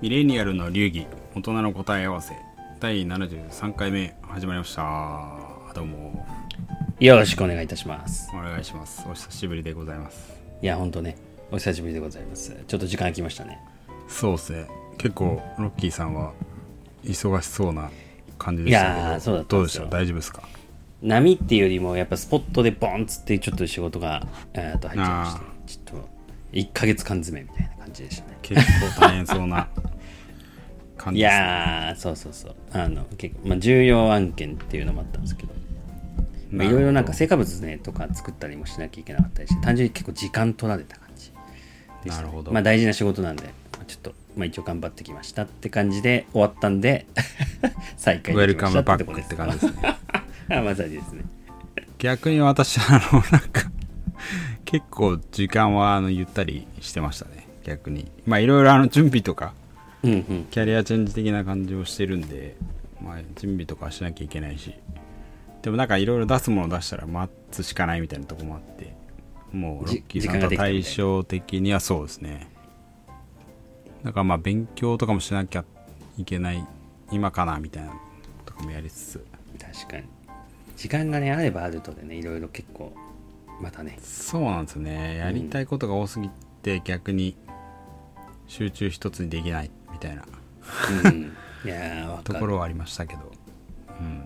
[0.00, 2.34] ミレニアルの流儀大人の答え合わせ
[2.78, 5.36] 第73回目始まりました。
[5.74, 6.24] どうも。
[7.00, 8.30] よろしくお願いいたします。
[8.32, 9.04] お願いします。
[9.10, 10.32] お久しぶりでございます。
[10.62, 11.16] いや、ほんとね、
[11.50, 12.56] お久しぶりでございます。
[12.68, 13.58] ちょっと時間空きましたね。
[14.06, 14.66] そうですね。
[14.98, 16.32] 結構ロッキーさんは
[17.02, 17.90] 忙しそうな
[18.38, 19.86] 感じでいしたけどやーそうだどうでした？
[19.86, 20.42] 大丈夫ですか？
[21.02, 25.26] 波っていうよりも、やっぱスポットでボンっつってちょっと仕事が、えー、と入っちゃいま
[25.66, 26.08] してあ、ちょっと
[26.52, 28.38] 1ヶ月間詰めみたいな感じでしたね。
[28.42, 28.60] 結
[28.96, 29.68] 構大変そうな
[30.96, 32.54] 感いじです、ね、やー、そうそうそう。
[32.72, 35.52] あの、結構、まあ、重要案件っていうのもあったんですけど、
[36.50, 41.30] まあ、いろいろなんか成果物ね、とか作ったりもしなきゃいけなかったりして、単純に結構時間取られた感じ
[42.04, 42.16] でした。
[42.16, 42.52] ね、なるほど。
[42.52, 47.06] まあ、大事な仕事なんで、まあちょっと、まあ、一応頑張ってきましたって感じで終わったんで、
[47.96, 49.96] 再開ウェルできましたカムバックって感じですね。
[50.50, 51.24] あ まさにですね。
[51.98, 53.70] 逆に私あのなんか
[54.64, 58.10] 結構時間はあのゆったりしてましたね逆に。
[58.26, 59.54] まあいろいろあの準備とか
[60.02, 60.46] うんうん。
[60.50, 62.56] キャリアチェンジ的な感じをしてるんで、
[63.02, 64.74] まあ、準備とかしなきゃいけないし。
[65.62, 68.94] でもなんかいろいろ出すもの出したら待つしかないみたいなとこもあって
[69.52, 72.48] もうロじッキーさんとは対照的にはそうですね。
[74.04, 75.64] だからまあ勉強とかもしなきゃ
[76.16, 76.64] いけない
[77.10, 77.92] 今かなみたいな
[78.44, 79.26] とかもやりつつ。
[79.58, 80.04] 確かに。
[80.76, 82.92] 時間がね、あればあるとでね、いろいろ結構、
[83.60, 85.16] またね、そうなんですよね。
[85.16, 86.30] やりたいことが多すぎ
[86.62, 87.36] て逆に
[88.46, 90.22] 集中一つにできないみたいな。
[91.04, 91.32] うん。
[91.64, 92.20] いや。
[92.24, 93.32] ところはありましたけど、
[94.00, 94.24] うん、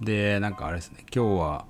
[0.00, 1.04] でなんかあれですね。
[1.14, 1.64] 今日は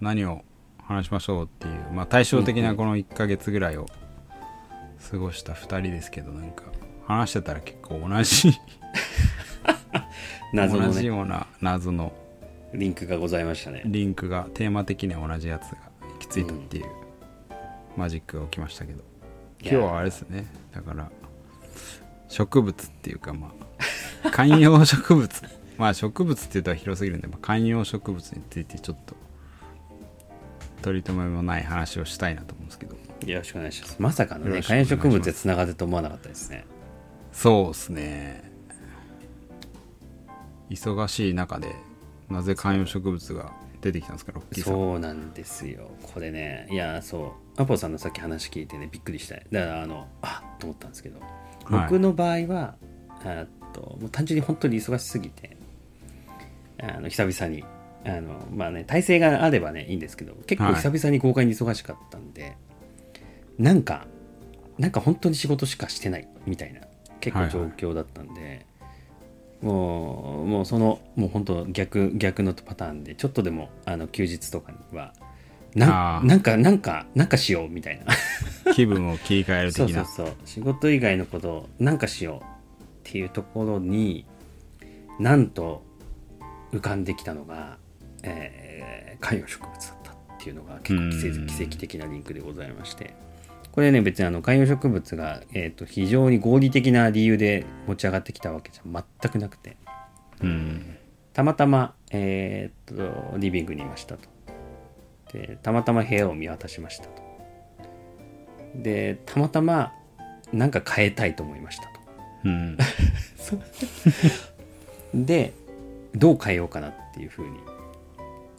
[0.00, 0.44] 何を
[0.82, 3.86] 話しましょうっていう、まあ、対照的なこの1ヶ月ぐらいを
[5.10, 6.64] 過ごした2人ですけどなんか
[7.06, 8.52] 話してたら結構同じ。
[10.52, 12.12] 謎のね、同じような謎の
[12.74, 13.82] リンクがございましたね。
[13.84, 15.78] リンクがテーマ的には同じやつが
[16.12, 16.86] 行き着いたっていう
[17.96, 19.02] マジックが起きましたけど。
[19.60, 20.46] 今日はあれですね。
[20.72, 21.10] だから
[22.28, 23.52] 植物っていうかま
[24.24, 25.42] あ 観葉植物。
[25.78, 29.16] まあ植物って言ったら広すぎるんで、まあ、観葉植物についてちょっと
[30.82, 32.96] 取り留めもない話をしたいなと思うんですけど。
[33.26, 33.96] よろしくお願いします。
[34.00, 36.66] まさかのね、観葉植物でつながると思わなかったですね。
[37.32, 38.52] そうですね。
[40.70, 41.74] 忙しい中で
[42.28, 44.72] なぜ観葉植物が出てきたんですかロッキーさん。
[44.72, 45.90] そうなんですよ。
[46.02, 49.36] これね、いや、そう、アポさんのさっき話聞いてね、びっくりした。
[49.36, 51.82] だから、あの、あっと思ったんですけど、はい。
[51.82, 52.76] 僕の場合は、
[53.24, 55.56] あっともう単純に本当に忙しすぎて、
[56.80, 57.64] あの久々に、
[58.04, 60.74] あのまあね、体制があればね、いいんですけど、結構はい。
[60.76, 62.56] 久々に豪快に忙しかったんで、
[63.58, 64.06] なんか、
[64.78, 66.80] なんか本当に仕事しかしてないみたいな、
[67.20, 68.66] 結構状況だったんで、
[69.64, 75.14] もう、もうその、もう本当逆、逆のパターンで、ちょっとでも、あの、休日とかには、
[75.74, 78.72] ななんか、なんか、なんかしようみたいな。
[78.74, 80.36] 気分を切り替える的なそうそうそう。
[80.44, 84.26] 仕事以外のことをなんかしようっていうところに、
[85.18, 85.82] なんと
[86.72, 87.78] 浮かんできたのが、
[88.22, 88.84] えー
[89.24, 93.14] 観葉植物だったっていうのが結構奇跡的なリンクでございまして。
[93.74, 99.76] これね、別にあの観葉植物が、えー、と非常に合理的な理由で持ち上がってきたわけじゃ全くなくて、
[100.40, 100.96] うん。
[101.32, 104.28] たまたま、えーっとリビングにいましたと。
[105.32, 107.22] でたまたま部屋を見渡しましたと。
[108.76, 109.92] でたまたま
[110.52, 111.90] なんか変えたいと思いましたと。
[112.44, 112.78] うん。
[115.26, 115.52] で
[116.14, 117.58] どう変えようかなっていうふうに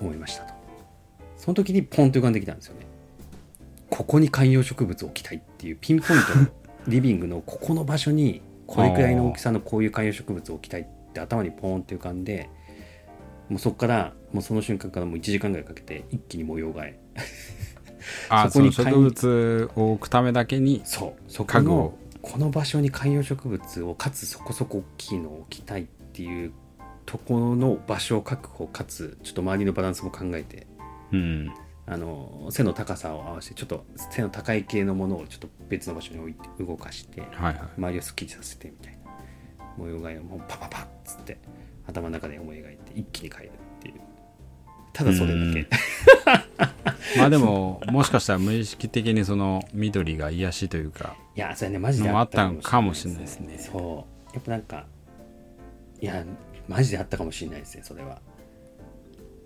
[0.01, 0.53] 思いましたと。
[1.37, 2.85] その時にポンと浮かんできたんですよね
[3.89, 6.47] ここに観葉植物を置きたいっていうピンポイントの
[6.87, 12.49] リビングのここの場所にこれくらいの大きさのこういう観葉植物を置きたいって頭にポーンって浮かんで
[13.49, 16.99] もうそこからもうその瞬間からもう1時間ぐらいかけて一気に模様替え
[18.29, 26.51] あそこに植物を置くためだけにそうそこのこの場所に観葉植物をかつそこそこ大きいのを置きたいっていう
[27.05, 30.65] ところの場所を確保かつちょっと周りのバランスも考えて
[31.11, 31.53] うん
[31.87, 37.59] あの背の高さを合わせてちょっと背の高い系のものをちょっと別の場所に置いて動かしてはいはい。
[37.77, 39.11] 周りをすっきりさせてみたいな
[39.77, 41.37] 模様替えをもうパパパッつって
[41.87, 44.01] 頭の中で思い描いて一気に変えるっていう。
[44.93, 45.67] ただそれだけ。
[47.19, 53.71] まあでももしかしたら無意識的にその緑が癒しというかいやそれねマジであったんかもしれないしれないですね。
[53.71, 54.33] そう。
[54.33, 54.87] やっぱなんか
[56.01, 56.25] いや
[56.67, 58.19] マジであったかもしれないですねそれは。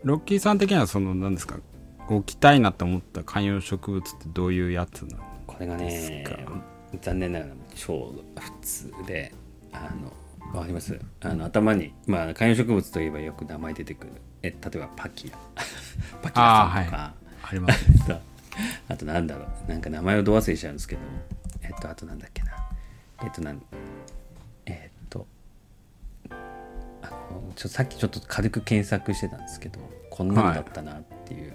[0.03, 1.59] ロッキーさん的にはその何ですか
[2.15, 5.23] 置きたいなって思った観葉植物ってどういうやつなの？
[5.47, 6.23] これがね
[7.01, 9.33] 残念ながら超普通で
[9.71, 10.11] あの
[10.53, 10.99] わかります？
[11.21, 15.37] あの頭にまあ観葉植物といえばよく名前出てくるえ例えばパキラ。
[16.21, 17.13] パキラさんとか。
[17.41, 18.21] ありますね。
[18.89, 19.69] あとなんだろう。
[19.69, 21.01] なんか名前をど忘れしちゃうんですけど。
[21.61, 22.51] えっとあとなんだっけな。
[23.23, 23.61] えっとなん
[24.65, 25.27] えっと
[27.01, 29.79] あのちょさっきちょっと軽く検索してたんですけど
[30.09, 31.53] こんなのだったなっていう、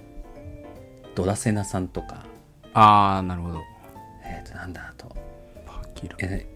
[1.14, 2.24] ドラセナさんとか。
[2.72, 3.60] ああなるほど。
[4.24, 5.14] えっとなんだあと。
[5.66, 6.16] パキラ。
[6.20, 6.46] え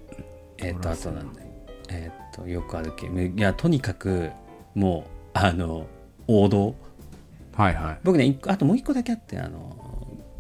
[0.59, 1.19] えっとドラセナ。
[1.19, 1.43] あとなんだ。
[1.91, 3.07] えっとよくある系。
[3.07, 4.31] いやとにかく
[4.75, 5.87] もうあの
[6.27, 6.75] 王道。
[7.55, 7.99] はいはい。
[8.05, 9.77] 僕ねあともう一個だけあってあの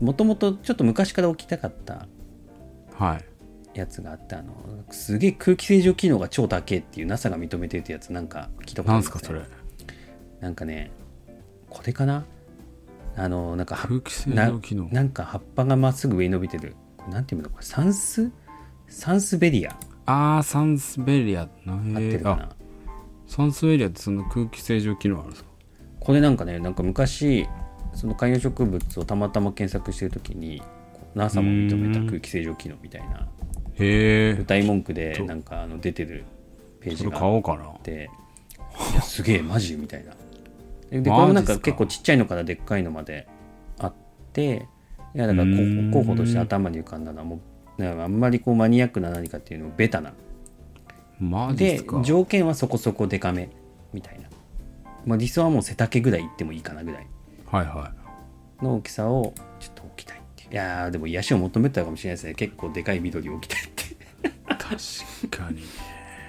[0.00, 2.06] もともとちょっと昔から起きたかった。
[2.94, 3.24] はい。
[3.78, 4.54] やつがあってあの
[4.90, 9.32] すげえ空気清浄機能が超高えっていう NASA が認めてるってやつなんか聞いたことあるんですね。
[9.32, 10.38] なんすかそれ。
[10.40, 10.90] なんかね
[11.70, 12.24] これかな？
[13.18, 14.88] あのなんか葉空気清な浄機能。
[14.92, 16.76] なんか葉っぱがまっすぐ上に伸びてる
[17.10, 18.30] なんていうのこれサンス
[18.88, 19.76] サンスベリア。
[20.06, 21.48] ああサンスベリア。
[21.66, 22.48] な？
[23.26, 25.50] サンスベリアってその空気清浄機能あるんですか？
[26.00, 27.46] これなんかねなんか昔
[27.94, 30.62] その観葉植物をたまたま検索してる時に
[31.14, 33.28] NASA も認めた空気清浄機能みたいな
[33.74, 36.24] へえ歌い文句でなんかあの出てる
[36.80, 37.64] ページが買おうかな。
[37.64, 38.08] って
[38.92, 39.74] いやすげえマジ？
[39.76, 40.12] みたいな
[40.90, 43.26] でこれもなんか結構ちっちゃいのからでっかいのまで
[43.78, 43.94] あっ
[44.32, 44.66] て
[45.14, 45.46] いやだから
[45.92, 47.40] 候補として頭に浮かんだのはも
[47.78, 50.12] うねあんまりこうマニアックな何かっていうのをベタな。
[51.54, 53.50] で条件はそこそこデカめ
[53.92, 54.28] みたいな、
[55.04, 57.06] まあ、理想はもう背丈ぐらいいってもいいかなぐらい。
[57.46, 57.92] はいは
[58.62, 60.52] の大きさをちょっと置きたいっていう。
[60.52, 62.34] いやーでも癒しを求めてたかもしれないですね。
[62.34, 63.82] 結構でかい緑を置きたいって。
[63.84, 63.96] い
[64.48, 65.62] 確かに。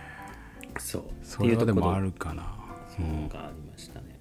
[0.79, 1.03] そう。
[1.23, 2.55] それはでっていうところもあるかな。
[2.99, 3.29] うん。
[3.29, 4.18] がありましたね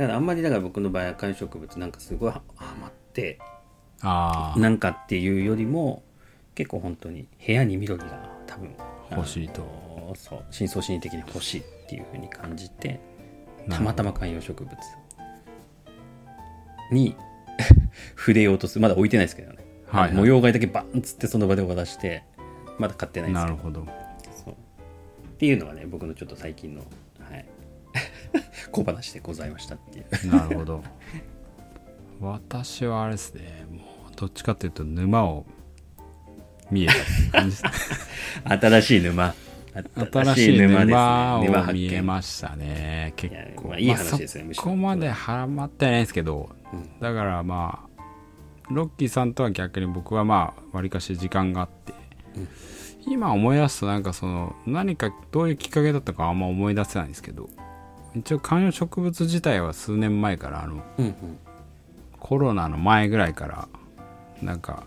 [0.00, 3.38] だからあんまりだから僕の場合は観葉植物なんかすごいはハマって
[4.00, 6.02] ああなんかっていうよりも
[6.54, 8.74] 結構本当に部屋に緑が多分
[9.10, 9.90] 欲しいと。
[10.16, 12.98] そう深層心理的に欲しいっていうふうに感じて
[13.68, 14.76] たまたま観葉植物
[16.90, 17.14] に
[18.16, 22.24] 触れようとするまだ置いてないですけどね、はいはい模様替えだけバンっつってその場で渡して
[22.78, 23.86] まだ買ってないんですけどなるほど
[24.44, 24.56] そうっ
[25.38, 26.88] ていうのがね僕のちょっと最近のはい
[28.70, 30.32] 小話でございましたっていう。
[30.32, 30.82] なるほど。
[32.20, 33.66] 私はあれですね。
[33.70, 33.78] も
[34.10, 35.46] うどっちかっていうと沼を
[36.70, 36.86] 見え
[37.32, 37.98] た感じですね。
[38.60, 39.34] 新しい沼。
[40.12, 43.12] 新しい沼を見えましたね。
[43.16, 43.68] 結構。
[43.68, 47.00] まあいい話ですねまあそこまでハマってないですけど、うん。
[47.00, 48.02] だからまあ
[48.70, 51.92] ロッキーさんとは逆に僕はまあわりかし時間があって、
[53.06, 57.48] 今思い出すとなんかその何かどういうきっかけだったかあんま思い出せないんですけど
[58.14, 61.14] 一応観葉植物自体は数年前からあのうんうん。
[62.18, 63.68] コロナの前ぐらいから
[64.42, 64.84] なんか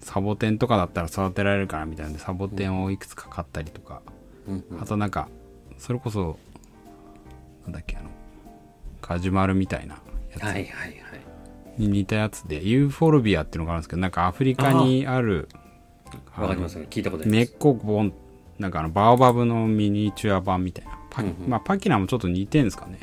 [0.00, 4.02] サボテンとかだったら育てられるかなみたいなんでサボテンをいくつか買ったりとか、
[4.46, 4.82] うんうん。
[4.82, 5.28] あとなんか
[5.78, 6.38] それこそ
[7.64, 8.10] なんだっけあの
[9.00, 9.94] カジュマルみたいな
[10.32, 10.42] やつ。
[10.42, 10.98] はいはいはい。
[11.78, 15.48] に似たやつでユーフォルビアっていうのがあるんですけどなんかアフリカにある
[16.36, 16.78] わかります。
[16.78, 18.12] 聞いたことありま根っすこボン
[18.58, 21.48] なんかあのバオバブのミニチュア版みたいなパ,、うんうん。
[21.48, 23.00] まあ、パキラもちょっと似てんですかね。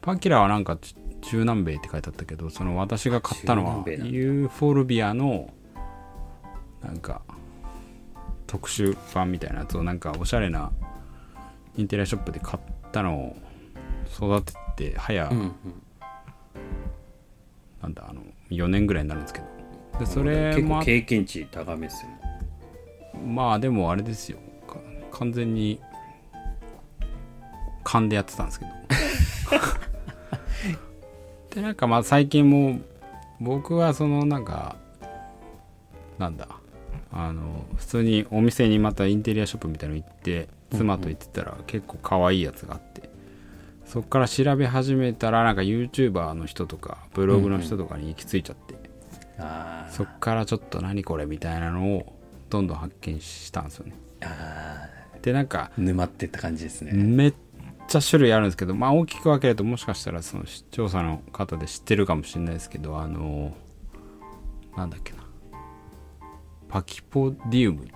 [0.00, 5.52] パキラはなんかち中南米って書いてあったけどその私が買ったのはユーフォルビアの
[6.82, 7.22] なんか
[8.46, 10.70] 特殊版みたいなやつをなんかおしゃれな
[11.76, 12.62] インテリアショップで買っ
[12.92, 13.36] たのを
[14.14, 15.54] 育てて早、うんうん。
[17.82, 19.46] なんだあの4年ぐらいになるんですけど。
[19.98, 22.10] でそれ結構経験値高めっすよ
[23.26, 24.38] まあでもあれですよ。
[24.66, 24.78] か
[25.10, 25.80] 完全に
[27.88, 28.70] 勘でやってたんですけど。
[31.54, 32.80] でなんかまあ最近も
[33.40, 34.76] 僕はそのなんか
[36.18, 36.48] なんだ
[37.10, 43.08] あの普通にお店にまたインテリアショップみたいなの行って妻と行ってたら結構可愛いやつがあって
[43.86, 48.74] そっから調べ始めたらなんか YouTuber の人とかブログの人とかに行き着いちゃって、
[49.90, 52.12] そっからちょっと何これみたいなのを
[52.50, 53.94] どんどん発見したんですよね。
[54.20, 54.88] あ
[55.22, 56.92] でなんかー沼ってった感じですね。
[56.92, 57.34] めっ
[57.88, 63.56] ちゃ種類あるんですけどまあ大きく分けるともしかしたらその視聴者の方で知ってるかもしれないですけどあの
[64.76, 65.18] なんだっけな。
[66.68, 67.88] パキポディウムっ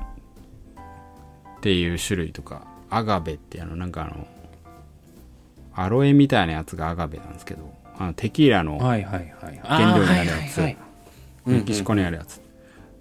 [1.60, 4.26] ていう種類とかアガベってあのなんかあの
[5.74, 10.76] アロエみたいなやつがアガベなんですけどあのテキーラの原料になるやつ。
[11.44, 12.36] メキシコにあるやつ、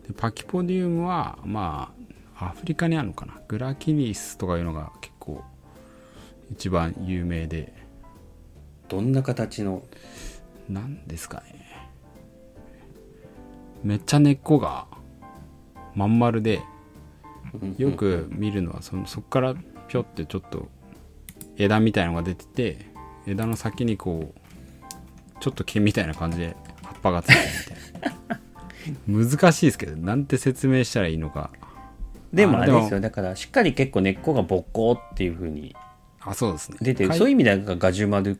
[0.07, 1.91] でパキポディウムはま
[2.35, 3.35] あアフリカにあるのかな。
[3.47, 5.10] グラキリスとかいうのが結構
[6.51, 7.73] 一番有名で。
[8.89, 9.83] どんな形の？
[10.69, 11.61] 何ですかね。
[13.83, 14.85] めっちゃ根っこが
[15.95, 16.61] まん丸で
[17.77, 19.55] よく見るのはそのそこから
[19.87, 20.67] ぴょってちょっと
[21.57, 22.85] 枝みたいのが出てて
[23.25, 28.41] 枝の先にこうちょっと毛みたいな感じで葉っぱがついてるみたいな。
[29.07, 31.51] 難しいですけどなんて説明したらいいのか。
[32.33, 32.99] でもああれですよ。
[32.99, 35.75] だからしっかり結構根っこがボッコーっていう風に
[36.23, 36.77] あそうですね。
[36.81, 38.39] 出てるそういう意味ではガジュマル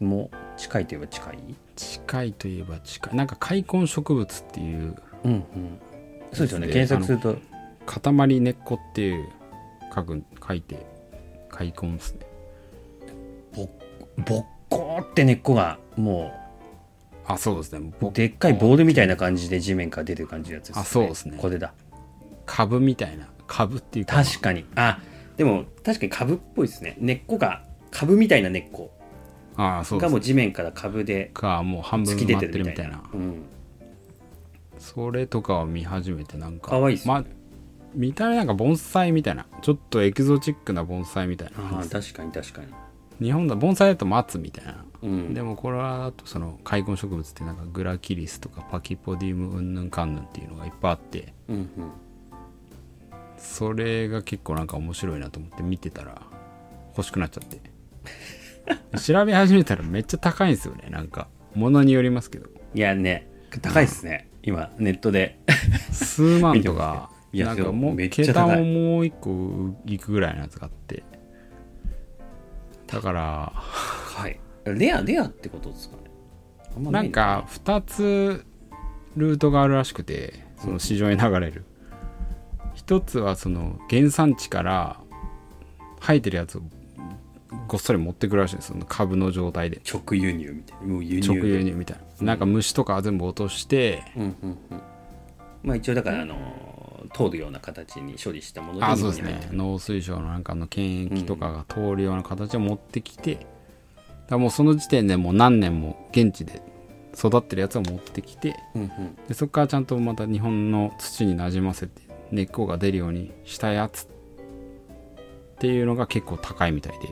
[0.00, 1.38] も近いといえば近い？
[1.76, 3.16] 近いといえば近い。
[3.16, 5.78] なんか開墾植物っていううんうん。
[6.32, 6.66] そうですよね。
[6.66, 7.36] で検索すると。
[7.86, 9.28] 塊根っこっていう
[9.94, 10.86] 書く書いて
[11.48, 12.20] 開墾ですね。
[13.56, 13.68] ボッ
[14.24, 16.32] ボッコーって根っこがも
[17.26, 17.92] あそうですね。
[18.00, 21.38] うでっかいボールみたいな感じで地面から出てる感じのやつですよあそうですね。
[21.40, 21.72] これだ。
[22.46, 23.28] 株みたいな。
[23.46, 24.22] 株っていうか。
[24.22, 24.66] 確かに。
[24.76, 25.00] あ
[25.40, 26.98] でも確かに株っぽいですね。
[27.00, 28.90] 根っこが株みたいな根っこ。
[29.56, 33.08] ああそうがもう地面から株でかもう半分突き埋まって出てるみたるみたいな。
[33.14, 33.42] いなうん
[34.78, 37.14] それとかを見始めてなんかかわいいっすね。
[37.14, 37.24] まあ
[37.94, 39.46] 見た目なんか盆栽みたいな。
[39.62, 42.66] ちょっとエキゾチックな盆栽みたいなああ確かに確かに。
[43.26, 45.32] 日本だ盆栽だと松みたいな、うん。
[45.32, 51.32] でもこれはあとその開墾植物ってなんかグラキリスとかパキポディウムうんぬんかんぬんっていうのがいっぱいあって。
[51.48, 51.66] うんうん
[53.40, 56.22] それが結構なんか面白いなと思って見てたら
[56.96, 57.60] 欲しくなっちゃって。
[59.00, 60.88] 調べ始めたらめっちゃ高いんですよね。
[60.90, 62.48] なんか物によりますけど。
[62.74, 63.28] いやね
[63.62, 65.40] 高いですね、今ネットで。
[65.90, 71.02] 数万とかいやなんかもう桁ももう一個いくぐらいのやつがあって。
[72.86, 74.38] だからはい。
[74.66, 76.90] レアレアってことですかね。
[76.90, 78.44] なんか2つ
[79.16, 81.64] ルートがあるらしくてその市場に流れる
[82.90, 84.98] 一つはその原産地から
[86.00, 86.62] 生えてるやつを
[87.68, 89.80] ごっそり持ってくるらしいんですその株の状態で。
[89.88, 90.86] 直輸入みたいな。
[90.88, 92.26] もう輸入直輸入みたいな。
[92.26, 94.82] なんか虫とかは全部落としてうんうんうん。
[95.62, 99.48] まあ一応だからあの通るような形に処理したものであそうですね。
[99.52, 103.46] 農水省のなんかの検疫とかが通るような形を持ってきて、だか
[104.30, 106.60] らもうその時点でもう何年も現地で
[107.16, 109.16] 育ってるやつを持ってきてうんうん。
[109.28, 114.06] でそこからちゃんとまた日本の土になじませて根っこが出るようにしたやつっ
[115.58, 117.08] ていうのが結構高いみたいで。
[117.08, 117.10] い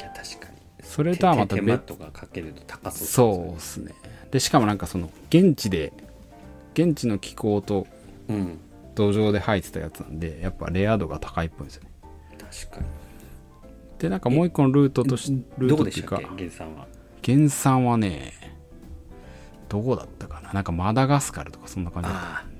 [0.00, 0.54] や確かに。
[0.82, 3.94] それとはまた別とかかけると高そうそうですね。
[4.30, 5.92] でしかもなんかその現地で
[6.74, 7.86] 現地の気候と
[8.28, 8.58] うん。
[8.96, 11.90] 土壌で生えてたやつなんでやっぱレア度が高いっぽいんですよね。
[12.38, 12.86] 確か
[13.98, 16.86] でなんかもう一個のルートとしにルートっていうか原産は。
[17.24, 18.32] 原産はね
[19.68, 20.52] どこだったかな？
[20.52, 22.53] なんかマダガスカルとかそんな感じだっああなるほど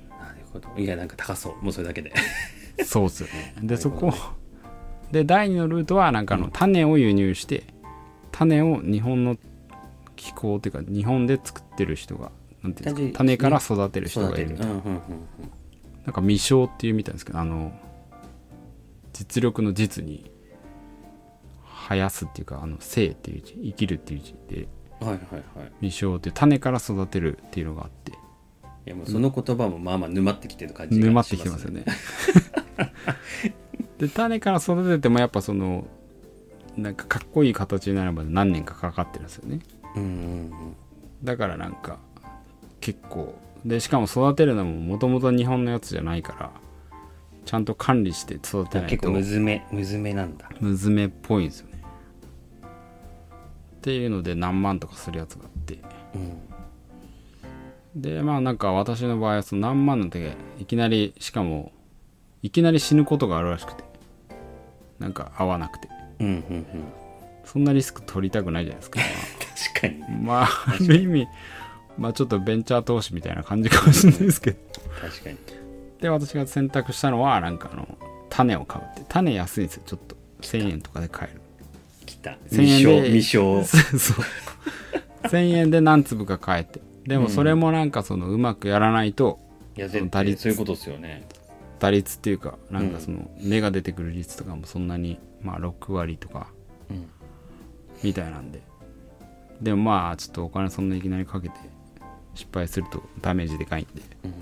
[0.77, 1.63] いやなんか高そう。
[1.63, 2.13] もうそれだけで。
[2.77, 3.55] た そうっすよね。
[3.63, 4.13] でそこ
[5.11, 6.51] で第二のルートはなんかあのうん。
[6.51, 7.63] 種を輸入して
[8.31, 9.37] 種を日本の
[10.15, 12.31] 気候っていうか日本で作ってる人が
[12.63, 14.73] なんていうんですか種から育てる人育がいるみたいな。
[14.73, 15.01] んうんうん
[16.05, 17.71] なんか未生っていうみたいですけどあの
[19.11, 20.29] 実力の実に
[21.87, 24.67] 生やすっていうかあの生っていう字生きるっていう字で
[25.01, 25.71] うんはいはいはい。
[25.81, 28.11] 未生っていう種から育てるっていうのがあって
[28.85, 31.85] いやもうその言葉もまあまあ沼ってきてる感じが沼ってきてますよね。
[33.97, 35.87] で種から育ててもやっぱその
[36.77, 39.59] なんかかっこいい形になるまで何年かかかってるんですよね。
[39.95, 40.51] うんうんうん。
[41.23, 41.97] だからなんか
[42.79, 43.33] 結構
[43.65, 46.51] でしかも育てるのももともと日本のやつじゃないから
[47.45, 48.89] ちゃんと管理して育てないと。
[48.91, 50.47] 結構むずめむずめなんだ。
[50.59, 51.81] むずめっぽいんですよね。
[53.77, 55.79] っていうので何万とかするやつがあって。
[56.13, 56.37] うん
[57.95, 61.71] でまあなんか私の場合はその何万の時いきなりしかも
[62.43, 63.83] いきなり死ぬことがあるらしくて。
[64.99, 65.89] なんか合わなくて。
[66.19, 66.65] うんうんうん。
[67.43, 68.99] そんなリスク取りたくないじゃないですか。
[69.73, 70.23] 確かに。
[70.23, 71.27] まあある意味
[71.97, 74.57] まあちょっとベンチャー投資みたいな感じかもしれないですけど。
[75.01, 75.37] 確かに。
[76.01, 77.87] で私が選択したのはなんかあの
[78.29, 79.03] 種を買うって。
[79.07, 80.15] 種安いんですよちょっと。
[80.41, 81.41] 1000円とかで買える。
[82.05, 82.37] 来た。
[82.51, 83.61] 1000円で未 そう
[85.23, 89.39] 1000円で何粒か買えてでもそれもなんかそのうまくやらないと
[89.75, 91.27] 生いやその絶対そういうことですよね。
[91.79, 96.47] 打率っていうかなんかその芽が出てくる率とかもそんなにまあ6割とか
[96.89, 97.07] うん
[98.03, 98.61] みたいなんで。
[99.61, 101.55] でもまあちょっとお金そんないきなりかけて
[102.33, 104.01] 失敗するとダメージでかいんで。
[104.23, 104.33] うん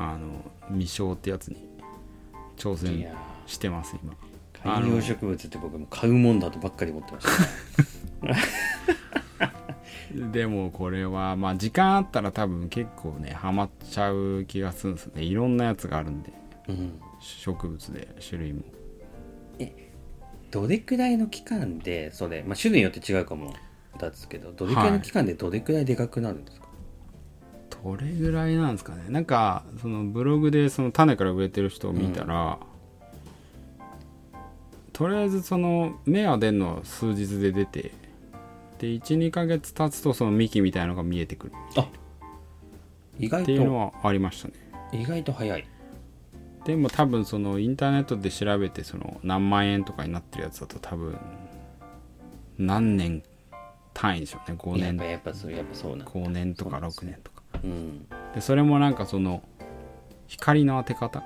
[0.00, 0.28] あの
[0.68, 1.56] 未生ってやつに
[2.56, 3.12] 挑い戦や
[3.46, 4.12] してます今。
[4.12, 4.16] ー
[4.62, 8.26] 観葉植物って僕も買うもんだとばっかり思ってました。
[8.28, 8.36] ね
[10.32, 15.22] でもこれはまあ時間あったら多分結構ねハマっちゃう気がするんですね。
[15.22, 16.32] いろんなやつがあるんで。
[16.68, 17.00] うん。
[17.20, 18.62] 植物で種類も。
[20.50, 23.52] どれくらいの期間でそれ、まあ、種類によって違うかも
[23.98, 26.68] だですけどどれくらいの期間でどれくらいでかくなるんですか、
[27.84, 29.04] どれぐらいなんですかね。
[29.08, 32.58] なんかそのブログでその種から植えてる人を見たら、
[34.94, 37.92] とりあえずその芽は出るのは数日で出て
[38.78, 41.52] で12ヶ月経つとその幹みたいなのが見えてくる。
[41.76, 41.88] へ
[43.18, 44.54] 意外っていうのとはありましたね。
[44.92, 45.66] 意外と早い。
[46.64, 51.18] でも多分そのインターネットで調べてその何万円とかになってるやつだと多分
[52.58, 53.22] 何年
[53.94, 54.56] 単位でしょうね。
[54.56, 54.84] 5年。
[54.84, 56.04] やっぱやっぱそうやっぱそうなんだ。
[56.06, 57.12] 5年とか6そうなんですね。
[57.12, 58.06] 年とかうん。
[58.34, 59.42] でそれもなんかその
[60.28, 61.22] 光の当て方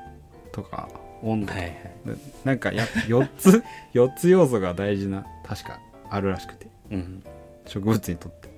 [0.52, 0.88] とか
[1.22, 1.92] 温度とか、はいはい。
[2.06, 6.68] でなんかや4つ 4つ要素が大事な確かあるらしくて。
[6.90, 7.22] うん
[7.66, 8.50] 植物にとって。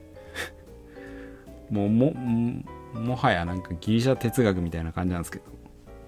[1.71, 2.63] もうもも
[2.95, 5.45] もはやなんかギリシャ哲学みたいな感じなんですけど。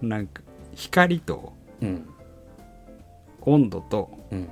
[0.02, 0.42] なんか
[0.74, 2.08] 光とうん。
[3.42, 4.48] 温度とうん。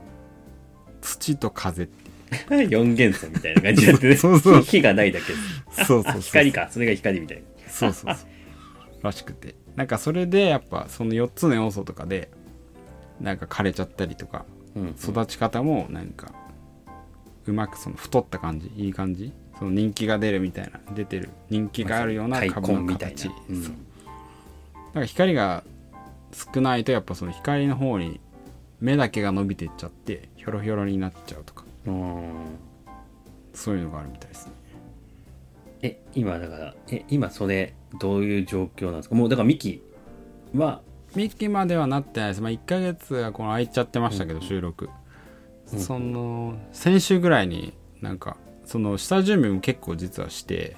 [1.01, 2.11] 土と風って
[2.69, 4.17] 四元素みたいな感じになってね。
[4.17, 5.33] そうそう火がないだけ
[5.85, 6.21] そうそうそう。
[6.21, 6.69] 光か。
[6.71, 7.43] それが光みたいな。
[7.69, 8.29] そうそうそう。
[9.03, 9.55] らしくて。
[9.77, 12.31] なんかそれでやっぱその4つの要素とかで
[13.21, 14.89] なんか枯れちゃったりとかうん。
[14.91, 16.33] 育ち方もなんか
[17.47, 23.29] うまくその太った感じいい感じその人気が出るみたいな出てる人気があるような大株の根みたい形。
[23.29, 23.63] なうん。
[23.63, 23.73] そう。
[23.73, 23.75] だ
[24.95, 25.65] から光が
[26.55, 28.21] 少ないとやっぱその光の方に
[28.81, 31.65] 目だけが伸びていっちゃってひょろひょろになっちゃうとか。
[31.87, 32.33] うん
[33.53, 34.53] そういうのがあるみたいですね。
[35.83, 39.15] え今だからえ今それどういう状況なんですか？
[39.15, 39.81] もうだからミキ
[40.57, 40.81] は？
[41.15, 42.41] ミキまではなってないです。
[42.43, 44.91] まあ1ヶ月がこの空いちゃってましたけど、収録、うん
[45.67, 50.77] その先週ぐらいになんかその下準備も結構実はして。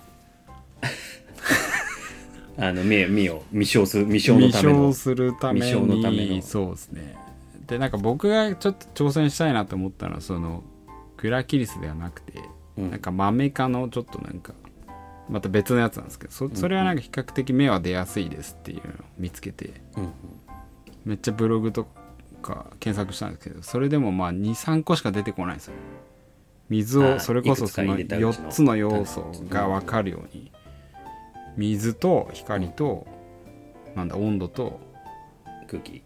[2.59, 4.79] あの目目を未消す未消の未ための。
[4.85, 6.43] 消するため未消のためにの。
[6.43, 7.17] そうですね。
[7.67, 10.63] でなんか僕がちょっと挑戦したいなと思ったのはその
[11.17, 12.43] クラキリスではなくて、
[12.79, 12.91] うん。
[12.91, 14.55] なんかマメ科のちょっとなんか
[15.29, 18.87] また別のやつなんですけどそそれはなんか比較的芽は出やすいですっていうのを
[19.19, 20.13] 見つけてうん。
[21.05, 21.96] めっちゃブログとか
[22.81, 25.75] 検索したんですけどそれでもまあ23個しか出てこないんですよ。
[26.69, 30.51] 水をそれこそそのいくつか入れたうちの4つの要素が分かるように
[31.57, 33.07] 水と光と
[33.95, 34.81] なんだ温度と
[35.67, 36.03] 空気。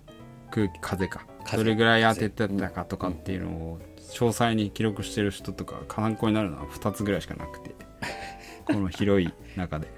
[0.51, 1.27] 空気風か。
[1.45, 1.59] 風。
[1.59, 7.75] どれぐらい当ててたかとかっていうのを詳細に記録してる人とか参考になるのは2つぐらいしかなくて
[8.65, 9.89] この広い中で。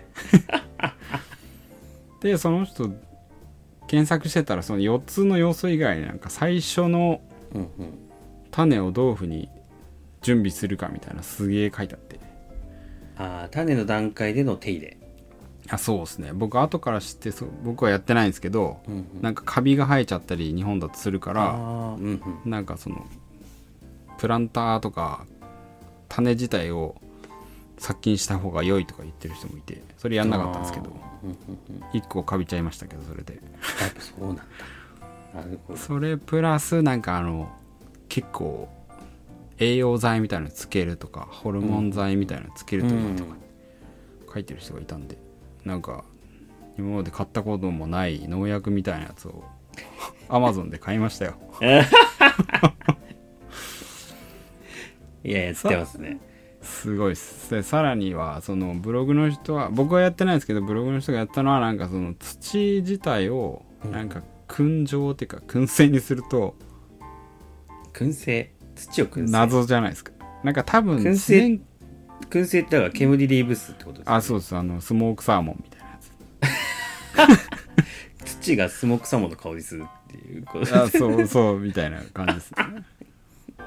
[2.21, 2.93] でその人
[3.93, 7.21] 検索してたらその4つの要素以外になんか最初の
[8.51, 9.51] 種をどういうふうに
[10.23, 12.19] 準備するかみたいなすげえ書いてあって。
[13.19, 14.97] ああ種の段階での手入れ。
[15.69, 16.33] あそうですね。
[16.33, 19.21] 僕後から知ってそう僕はやってないんですけどうんうん。
[19.21, 22.51] なんかカビが生えちゃったり日本だとするからうんうん。
[22.51, 23.05] なんかその
[24.17, 25.27] プランターとか
[26.09, 26.97] 種自体を
[27.83, 31.37] 殺菌した方が良いとか言ってる人もいてそれやんなかったんですけどあーうんうん
[31.83, 33.41] うん1個かびちゃいましたけどそれで。
[33.99, 34.45] そうなんだ。
[35.35, 35.79] なるほど。
[35.79, 37.51] それプラスなんかあの
[38.09, 38.69] 結構
[39.59, 43.35] 栄養剤みたいなのつけるとかホルモン剤みたいなのつけるといいとか
[44.35, 45.19] 書いてる人がいたんで
[45.65, 46.05] なんか
[46.79, 49.45] 今まで買ったこともない農薬みたいなやつを
[50.29, 51.35] アマゾンで買いましたよ。
[55.25, 56.19] いややってますね
[56.63, 57.51] すごいっす。
[57.51, 66.55] でさらにはそのブログの人は僕はやってないですけどブログの人がやったのはなんかその土自体をなんか燻蒸っていうか燻製にすると
[67.93, 68.53] 燻製？
[68.75, 69.33] 土を燻製？
[69.33, 70.13] 謎じゃないですか。
[70.43, 71.61] なんか多分燻製？
[72.31, 76.13] 燻製ってだから煙リーブスってことですかあそうですあのスモークサーモンみたいなやつ。
[78.41, 80.83] 土がスモークサーモンの香りするっていうこと。
[80.83, 82.57] あそうそうみたいな感じですね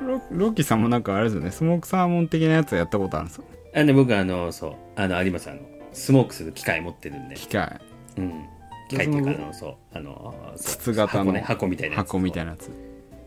[0.02, 5.60] ロロッキーさんもなんかあれですよねスモークサーモン的なやつやったことあるんですよあで僕あのそうあのありますあの
[5.96, 7.36] スモークする機械持ってるんで。
[7.36, 7.80] 機械。
[8.18, 8.46] うん。
[8.90, 12.06] 機械っていうかあのそうあの筒型の箱ね箱みたいなやつ。
[12.08, 12.70] 箱みたいなやつ。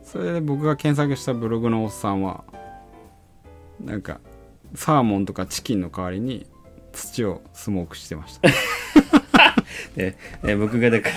[0.05, 2.45] それで僕が検索したブログのおっさんは
[3.81, 4.21] なんか
[4.75, 6.47] サーモンとかチキンの代わりに
[6.93, 8.49] 土をスモークしてました。
[9.97, 11.15] で で僕がだから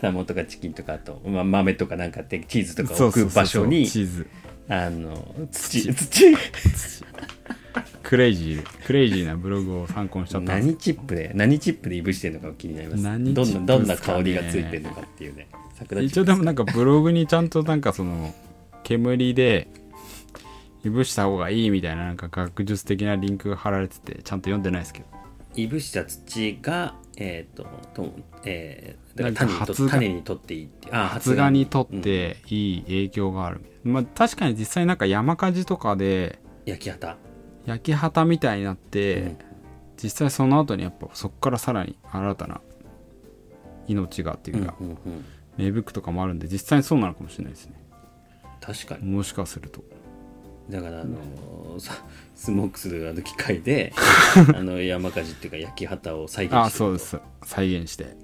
[0.00, 4.26] サーモンとかチキンとかあと、ま、豆とかなんかってチーズとかそう置く場所にチーズ
[4.68, 5.92] あの土。
[5.92, 6.36] 土。
[8.02, 10.54] クレイジークレイジーなブログを参考にしちゃった。
[10.54, 13.02] 何チップで何チップでいぶしてるのか気になります。
[13.02, 15.48] 何どんなどんな香りがついてるのかっていうね。
[16.02, 18.34] 一応でもなんかブログにちゃんとなんかその
[18.82, 19.68] 煙で
[20.84, 25.06] いぶした方がいいみたいななんか学術的なリンクが貼られててちゃんと読んでないですけど。
[25.54, 28.12] いぶした土がえっ、とと
[28.44, 37.16] えー、だから種に種にとっていいってあ発芽にとっていい影響があるみたいな、まあ確かに実際なんか山火事とかでうん焼き畑
[37.66, 39.38] 焼き畑みたいになって、うん。
[40.00, 42.60] 実際その後にやっぱそこからさらに新たな
[43.88, 45.24] 命がっていうか、うんうん。
[45.56, 47.74] 芽吹くとかもあるんで実際にそうなのかもしれないですね。
[48.60, 49.10] 確かに。
[49.10, 49.82] もしかすると
[50.68, 51.94] だからあのさ
[52.34, 53.92] スモークするあの機械で
[54.54, 57.18] あの山火事っていうか焼き旗を再現してるあそうです。
[57.42, 58.16] 再現して。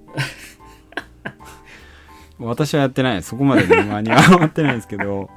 [2.39, 3.23] 私はやってない。
[3.23, 5.31] そこまで沼には回ってないんですけど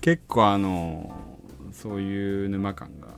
[0.00, 1.12] 結構あの
[1.72, 3.08] そういう沼感が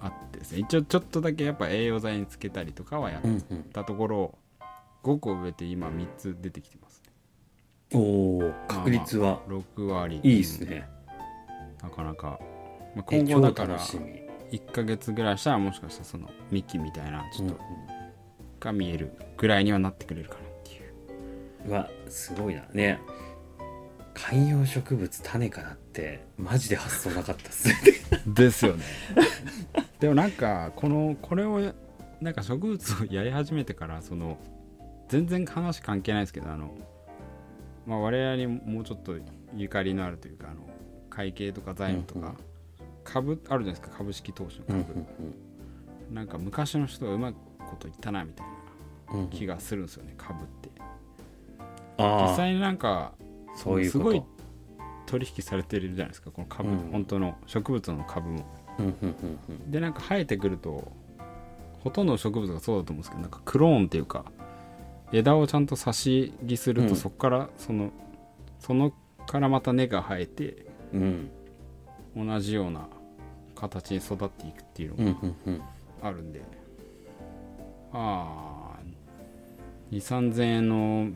[0.00, 0.58] あってですね。
[0.60, 3.22] 一応ちょっとだけやっぱ栄養剤につけたりとかはやっ
[3.72, 4.38] たところ
[5.02, 7.12] 5個植えて今3つ出てきてますね。
[7.94, 10.88] おお確率は6割いいですね、
[11.82, 12.40] なかなか、
[12.96, 14.26] まあ、え今後だから超楽しみ。
[14.58, 17.60] 1ヶ月ぐらいしたらもしかしたらその幹みたいなちょっとうん
[18.60, 21.68] が見えるぐらいにはなってくれるかなっていう。
[21.68, 22.62] うわすごいな。
[22.72, 23.00] ね。
[24.14, 27.68] 観葉植物種からってマジで発想なかったっす。
[27.68, 27.74] ね
[28.26, 28.84] ですよね。
[30.00, 31.60] でもなんかこのこれを
[32.20, 34.38] なんか植物をやり始めてからその
[35.08, 36.74] 全然話関係ないですけどあの、
[37.86, 39.16] まあ、我々にもうちょっと
[39.54, 40.66] ゆかりのあるというかあの
[41.10, 42.34] 会計とか財務とか、
[43.16, 43.96] 株あるじゃないですか。
[43.96, 45.06] 株式投資のうん株、
[46.12, 48.46] なんか昔の人がうまいこと言ったなみたい
[49.16, 50.70] な気がするんですよね株って。
[51.98, 53.14] 実際になんか
[53.54, 54.22] そういうすごい
[55.06, 56.30] 取引されてるじゃないですか。
[56.30, 56.90] この株、うん。
[56.92, 58.44] 本当の植物の株も。
[59.68, 60.92] でなんか生えてくると
[61.80, 64.26] ほとんどの植物がそうだと思うんですけどなんかクローンっていうか
[65.12, 66.96] 枝をちゃんと差し木すると、うん。
[66.96, 67.90] そこからその
[68.58, 68.92] その
[69.26, 71.30] からまた根が生えてうん。
[72.14, 72.88] 同じような
[73.56, 75.64] 形に育っていくっていうのが
[76.02, 76.42] あるんで、
[77.92, 78.80] ああ
[79.90, 81.08] 2 3 0 0 0円の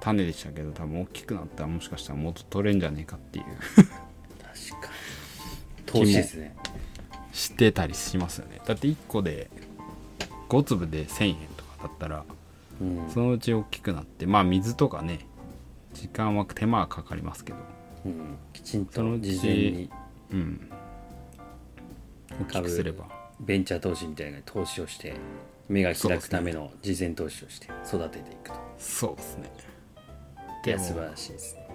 [0.00, 3.44] 種でしたけど多分大きくなったらもしかしたらもっと取れんじゃねえかっていう。
[3.44, 5.84] 確かに。
[5.86, 6.54] 投資ですね。
[7.32, 8.60] 知ってたりしますよね。
[8.64, 9.50] だって1個で
[10.48, 12.24] 5粒で1000円とかだったら
[12.80, 13.10] うん。
[13.10, 15.26] そのうち大きくなってまあ水とかね
[15.94, 17.58] 時間は手間はかかりますけど。
[18.06, 18.38] うん。
[18.52, 19.90] きちんと事前に。
[20.32, 20.70] うん
[22.40, 23.06] 大きくすれば。
[23.40, 25.14] ベンチャー投資みたいな投資をして
[25.68, 28.56] 目が開くための事前投資をして育てていくと。
[28.78, 29.50] そうですね。
[30.66, 31.68] いや素晴らしいですね。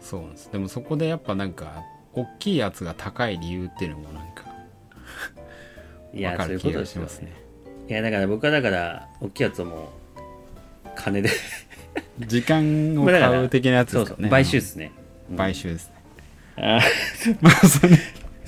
[0.00, 0.50] そうなんです。
[0.50, 4.44] でもそこでやっぱなんか大きいやつが高い理由っていうのもなんか
[6.12, 7.70] いや分かる気そういうことがしますねですよ。
[7.76, 9.92] ねいやだから僕はだから大きいやつをも
[10.84, 11.30] う金で。
[12.18, 14.92] 時間を買う的なやつそうそうですかね買収ですね。
[15.30, 15.36] うん。
[15.36, 15.94] 買収ですね。
[16.56, 16.80] あ
[17.40, 17.98] まあそれ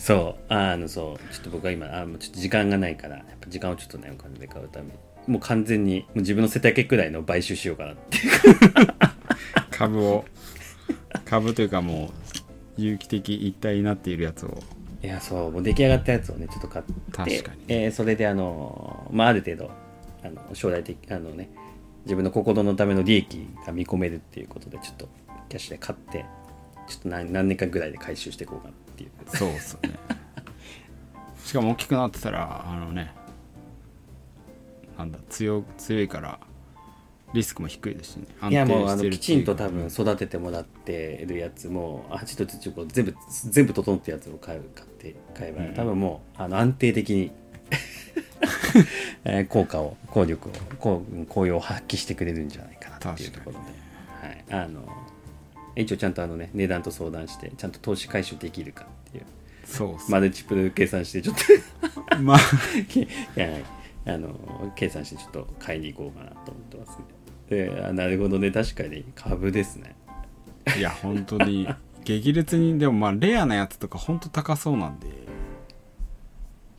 [0.08, 4.92] そうあのそうちょっと僕は今あもうちょっと時間がないからやっぱ時間をちょっとねお金で買うために。
[5.26, 8.16] もう完全にもう自分の背丈くらいの買収しようかなって
[9.70, 10.24] 株を
[11.26, 12.08] 株というかもう
[12.78, 14.58] 有機的一体になっているやつを。
[15.02, 16.92] いやそうもう出来上がったやつをねちょっと買って。
[17.12, 19.70] 確かにえーそれであのまあある程度
[20.24, 21.50] あの将来的あのね
[22.04, 25.06] 自分の心のための利益が見込めるっていうことでちょっと
[25.50, 26.24] キャッシュで買って
[26.88, 29.36] ちょっと何何年かぐらいで回収していこうかなっていう。
[29.36, 29.98] そうっすよね。
[31.44, 33.10] しかも大きくなってたらあのね
[34.98, 36.38] なんだ強強いから
[37.32, 38.26] リスクも低いですしね。
[38.42, 43.14] 安いやもうあのきちんと多分育ててもらってるやつも鉢と土を全部
[43.50, 45.74] 全部整ったやつを買う買って買えば、うん。
[45.74, 47.32] 多分もうあの安定的に
[49.24, 53.58] えー効果を効力を効効用を発揮してくれるんじゃないかなっていうところで、
[54.52, 54.80] はい、あの
[55.82, 59.24] 一応ちゃんとあのね値段と相談してちゃんと投資回収できるかっていう。
[59.64, 61.36] そうマルチプル計算してちょっ
[62.10, 62.18] と。
[62.18, 62.38] まあ。
[64.06, 67.04] あの計算してちょっと買いに行こうかなと思ってますね。
[67.50, 68.50] であなるほどね。
[68.50, 69.94] 確かに株ですね。
[70.76, 71.68] いや本当に。
[72.04, 75.08] 激烈にでもまあレアなやつとか本当高そうなんで。
[75.08, 75.10] い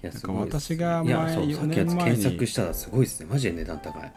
[0.01, 3.27] やなんかすごいです私がいや前4そうさっきやつ年前に検索したらすごいですね。
[3.29, 4.13] マジで値段高い、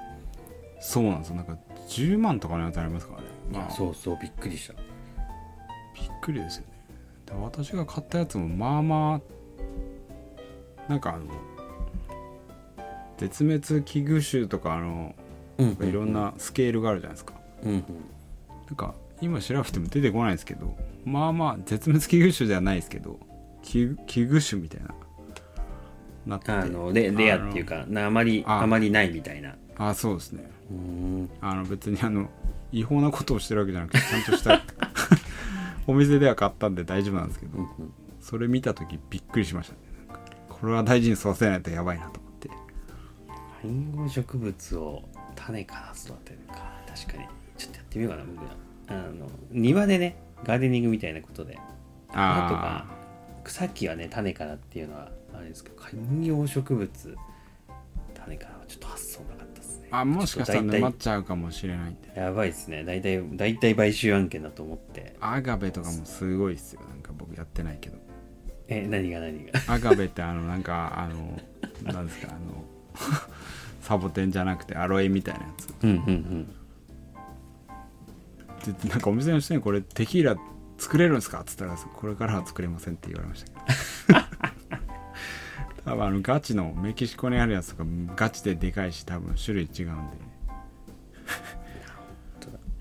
[0.81, 1.37] そうなんですよ。
[1.37, 4.75] なんか10万とかのやつありますからねまあそうそうびっくりした。
[4.75, 4.85] びっ
[6.21, 6.73] くりですよね。
[7.27, 9.21] で私が買ったやつもまあま
[10.89, 11.27] あなんかあの
[13.19, 15.15] 絶滅危惧種とかあの
[15.59, 17.85] うんいろんなスケールがあるじゃないですか、うんうん。
[18.67, 20.75] なんか今調べても出てこないんですけど
[21.05, 23.21] まあまあ絶滅危惧種ではないですけど
[23.63, 24.95] 危危惧種みたいな
[26.27, 26.53] なってて。
[26.53, 28.63] あのレレアっていうかなあまりあ。
[28.63, 29.57] あまりないみたいな。
[29.77, 30.51] ああそうですね。
[30.71, 31.31] うん。
[31.41, 32.29] あの別にあの
[32.73, 34.61] 違法なことをしてるわけじゃなくてちゃんとした
[35.87, 37.65] お店では買ったんで大丈夫なんですけど、うん。
[37.65, 39.79] うんそれ見た時びっくりしましたね。
[40.49, 42.49] これは大事に育てないとやばいなと思って。
[43.61, 45.03] 観葉植物を
[45.35, 46.55] 種から育てるか。
[46.87, 47.29] 確かに。
[47.59, 48.47] ちょっとやってみようかな僕。
[48.89, 51.59] あの庭でねガーデニングみたいなことで。
[52.13, 52.87] あとか
[53.43, 57.17] 草木はね種からっていうのはあれですけど観葉植物
[58.15, 59.52] 種からはちょっと発想なかった
[59.95, 62.83] あもしかしたら沼っちゃうかもしれないやばいですね。
[62.83, 65.15] 大体大体買収案件だと思って。
[65.21, 66.81] アガベとかもすごいっすよ。
[66.89, 67.99] なんか僕やってないけど。
[68.69, 69.53] え何が何が？
[69.69, 71.39] アガベってあのなんかあの
[71.93, 72.65] なんですかあの
[73.83, 75.69] サボテンじゃなくてアロエみたいなやつ。
[75.83, 76.01] うんうんう
[78.71, 78.73] ん。
[78.73, 80.41] でなんかお店の人にこれテキーラ
[80.79, 81.41] 作れるんですか？
[81.41, 83.51] っつったらこれからは作れませんって言われました
[84.09, 84.21] けど
[85.85, 87.85] 多分あのガチのメキシコにあるやつとか
[88.17, 90.17] ガチででかいし多分種類違うんで。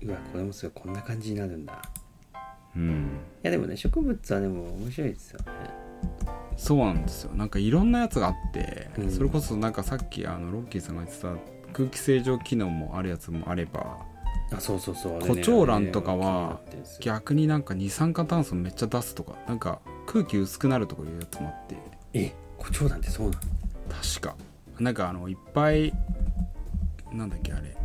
[0.06, 1.82] うわこれもすごいこんな感じになるんだ。
[2.76, 3.20] うん。
[3.42, 5.46] いやでもね植物はでも面白いですよね。
[6.56, 7.34] そうなんですよ。
[7.34, 9.10] なんかいろんなやつがあって、うん。
[9.10, 11.34] それこそなんかさっきあのロッキーさんが言ってた
[11.72, 13.98] 空気清浄機能もあるやつもあれば
[14.52, 16.98] あそうそうそうあれね胡蝶蘭とかはあれね気になってんですよ。
[17.02, 21.76] 逆になんか二酸化炭素めっちゃ出すとかなんか空気薄くなるとかいうやつもあって。
[22.14, 23.40] え胡蝶蘭ってそうなの
[23.88, 24.36] 確か。
[24.78, 25.92] なんかあのいっぱい
[27.12, 27.76] なんだっけあれ。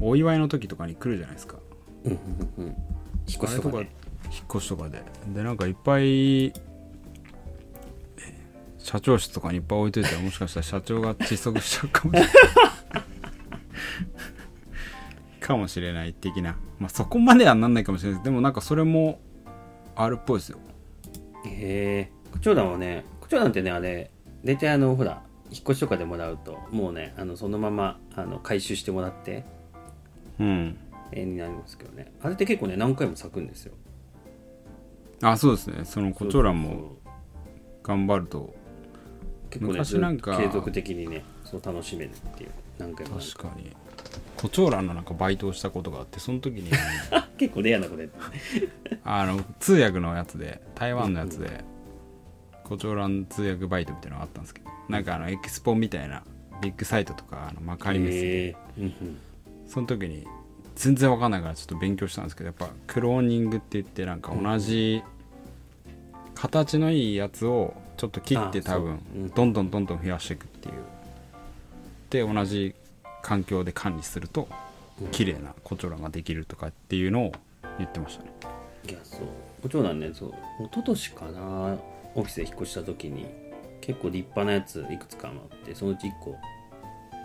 [0.00, 1.56] お祝いの時とかに来るじゃないですか。
[2.04, 2.18] うんうん
[2.58, 2.76] うんうん。
[3.26, 3.88] 引っ越しとか引っ
[4.48, 5.02] 越しとかで。
[5.34, 6.52] でなんかいっぱいえ
[8.78, 12.32] 社長室とかにいっぱい置いといたらもしかしたら社長が窒息しちゃうかもしれない。
[15.40, 16.56] かもしれない的な。
[16.78, 18.24] まあそこまではなんないかもしれないです。
[18.24, 19.20] でもなんかそれも
[19.96, 20.58] あるっぽいですよ。
[21.44, 22.12] へえ。
[22.30, 24.10] 胡蝶蘭はね胡蝶蘭ってねあれ
[24.44, 29.44] 大体あのほら引っ越しとかでもらうともうねあのそのままあの回収してもらって
[30.38, 30.76] うん。
[31.14, 32.10] えになりますけどね。
[32.22, 33.74] あれって結構ね何回も咲くんですよ。
[35.22, 35.84] あそうですね。
[35.84, 37.12] その胡蝶蘭もそう
[37.82, 38.54] 頑張ると
[39.50, 43.76] 結構ね昔なんか継続的にねそう楽しめるっていう何回も確かに。
[44.36, 46.70] 胡蝶蘭のなんかバイトをしたことがあってその時に
[47.36, 48.10] 結構レアなことやっ
[49.04, 51.64] あの通訳のやつで台湾のやつで
[52.64, 56.22] 胡蝶蘭通訳バイトみたいなのがあったんですけどなんかあのエキスポみたいな
[56.60, 59.18] ビッグサイトとかあの幕張メッセでうんうん。
[59.66, 60.26] その時に
[60.76, 65.02] 全然わかんないからちょっと勉強したんですけどやっぱクローニングって言ってなんか同じ
[66.34, 69.18] 形のいいやつをちょっと切って多分う。
[69.18, 69.28] ん。
[69.30, 70.74] どんどんどんどん増やしていくっていう。
[72.10, 72.74] で同じ
[73.22, 74.48] 環境で管理すると
[75.00, 75.08] うん。
[75.08, 77.32] 綺麗な胡蝶蘭ができるとかっていうのを
[77.78, 78.32] 言ってましたね。
[78.88, 79.20] いやそう。
[79.62, 80.32] 胡蝶蘭ねそう
[80.64, 81.76] 一昨年かな
[82.14, 83.26] オフィスで引っ越した時に
[83.80, 86.36] 結構立派なやついくつかあってそのうち1個、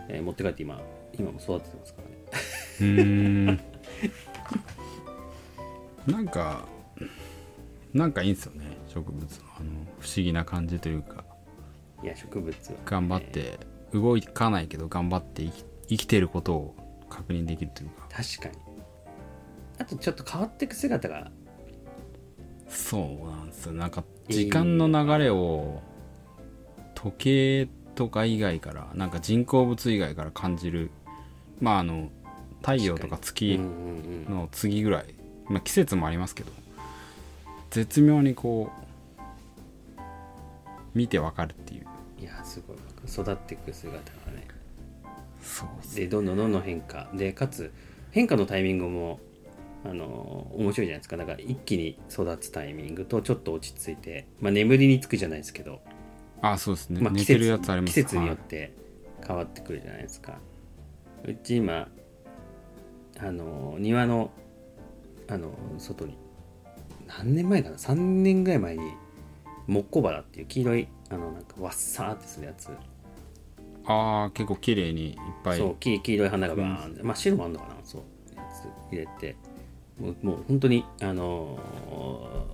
[0.10, 0.82] えー持って帰って今
[1.14, 2.16] 今も育ててますからね。
[2.80, 3.60] うーん。
[6.12, 6.66] なんか
[7.94, 8.78] なんかいいんですよね。
[8.88, 9.28] 植物の
[9.60, 11.24] あの不思議な感じというか。
[12.04, 13.60] いや植物は頑張って
[13.92, 16.76] 動かないけど頑張って生き生きてることを
[17.10, 18.08] 確認できるというか。
[18.10, 18.56] 確かに。
[19.80, 21.32] あとちょっと変わっていく姿が。
[22.68, 23.74] そうなんですよ。
[23.74, 25.82] なんか時間の流れを
[26.96, 30.92] 時計とか以外からなんか人工物以外から感じる
[31.60, 32.10] まああの
[32.62, 33.60] 太陽とかうん月
[34.30, 35.14] の次ぐらい、
[35.48, 36.52] まあ、季節もありますけど
[37.72, 38.88] 絶妙にこう
[40.98, 41.86] 見てわかるっていう。
[42.20, 42.78] いやすごい。
[43.08, 44.48] 育っていく姿がね。
[45.42, 47.08] そうでどんどんどんどん変化。
[47.14, 47.72] でかつ
[48.12, 49.20] 変化のタイミングも
[49.90, 51.16] あの面白いじゃないですか。
[51.16, 55.82] だから一気に育つタイミングとちょっと落ち着いて、まあ、眠りにつくじゃないですけど、
[56.42, 57.94] あそうですね、まあ、季節るやつあります。
[57.94, 58.74] 季節によっはいて
[59.26, 60.40] 変わってくるじゃないですか、
[61.26, 61.88] うち今
[63.20, 64.32] あの庭の
[65.30, 66.18] あの外に
[67.08, 68.92] 何年前かな？3年ぐらい前に
[69.68, 72.70] モッコバラっていう黄色いあのなんかわっさーってするやつ。
[73.86, 75.58] ああ結構綺麗にいっぱい。
[75.58, 77.76] そう黄黄色い花がバーンって、まあ白もあんのかな？
[77.84, 78.02] そう
[78.36, 79.38] やつ入れて
[80.00, 81.60] もうもう本当にあの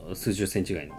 [0.09, 0.95] ー数十センチぐらいの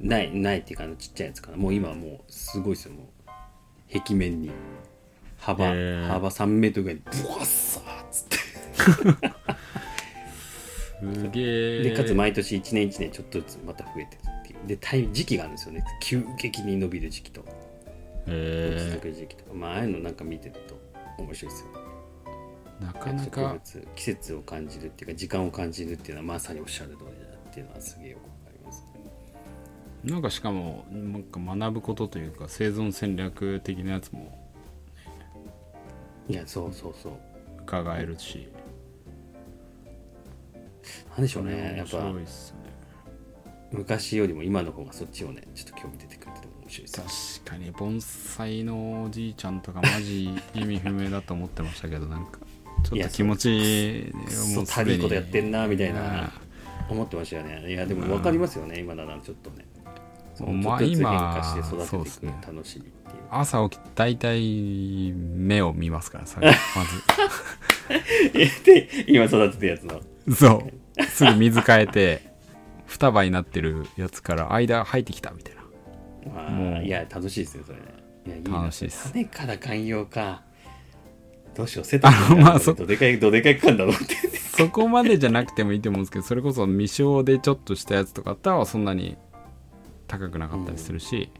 [0.00, 1.56] ないないっていうかあのちっちゃいやつかな。
[1.56, 4.50] もう今はもうすごいですよもう壁面に。
[5.38, 6.06] 幅へー。
[6.08, 8.36] 幅3メートルぐらいにブワッサーっつって。
[11.00, 11.40] すげ
[11.80, 14.66] えでかつ毎年1年1年ちょっとずつまた増えてるっていう。
[14.66, 15.84] でタイ時期があるんですよね。
[16.00, 17.44] 急激に伸びる時期と
[18.26, 19.54] へ続く時期とか。
[19.54, 20.78] まあああいうのなんか見てると
[21.22, 21.66] 面白いですよ。
[21.72, 21.97] ねえ
[22.80, 27.10] なかな植か物季節を感じるっていうか時間を感じるっていうのはまさにおっしゃる通りだ
[27.50, 28.84] っていうのはすげえよくわかります
[30.04, 34.48] なんかしかもなんか学ぶことというか生存戦略的なやつも
[36.28, 37.12] いやそうそうそう。
[37.68, 38.48] 伺えるし、
[41.10, 42.24] なんでしょうねや面っぱね。
[43.70, 52.38] 昔よりも今の方がそっちをねちょっと興味出てくるって面白いですよ確かに盆栽のおじいちゃんとかマジ意味不明だと思ってましたけどなんか
[52.84, 56.24] ちょっと気持ちそうたりいことやってんなみたいな。
[56.24, 56.48] あ
[56.88, 57.70] 思ってましたよね。
[57.70, 59.66] いやでも分かりますよね今ならちょっとね。
[60.62, 63.22] まあ今そうてていっすねく楽しみっていう。
[63.30, 66.48] 朝起きて大体目を見ますからさ ま
[68.64, 70.00] で今育てたやつの。
[70.26, 70.64] ずそ
[70.96, 71.02] う。
[71.04, 72.32] すぐ水変えて
[72.86, 75.62] 双葉になってるやつから間入ってきたみたいな。
[76.32, 76.74] まもう。
[76.76, 77.84] あいや楽しいですねそれね。
[78.26, 78.62] いやいいな。
[78.62, 79.12] 楽しいっす。
[79.12, 80.42] 種から寛容か
[81.58, 84.14] どうしよう瀬戸君あのまあそどでかいどでかいかんだろうって。
[84.38, 89.16] そこまでじゃなくてもいいと思うんですけどそれこそ未生でちょっとしたやつとかだったらそんなに
[90.06, 91.30] 高くなかったりするし、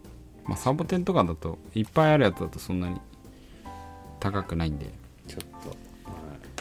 [0.45, 3.01] まあ、サボテンとかだといっぱいあるやつだとそんなに
[4.19, 4.91] 高くないんで。
[5.29, 5.69] ちょっと、
[6.05, 6.15] ま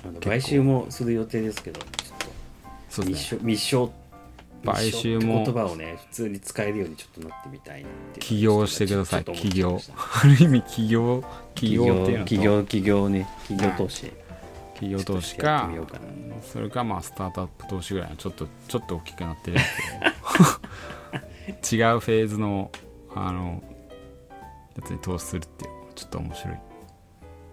[0.03, 2.25] あ、あの買収もする予定ですけどちょっと。
[2.89, 3.39] そうですね。
[3.41, 3.91] 未生
[4.65, 9.23] 買収も言葉をね普通に使えるようにちょっとなってみたいなっていう起業してください。
[9.23, 9.79] 起業。
[9.95, 11.23] ある意味起業。
[11.55, 13.27] 起起業っていうのと起業起業ね。
[13.47, 14.11] 起業投資。
[14.73, 15.69] 企業投資か
[16.43, 19.65] それかまあスタートアップ投資ぐらいのちょっとちょっと大きくなってるやつ。
[21.73, 22.71] を 違うフェーズの
[23.15, 23.63] あの
[24.75, 26.57] やつに投資するっていうちょっと面白い。